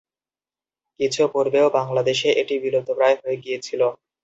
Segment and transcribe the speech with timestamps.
[0.99, 3.81] কিছু পূর্বেও বাংলাদেশে এটি বিলুপ্তপ্রায় হয়ে গিয়েছিল।